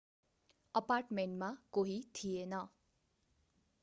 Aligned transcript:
अपार्टमेन्टमा 0.75 1.49
कोही 1.71 1.97
थिएन 2.15 2.53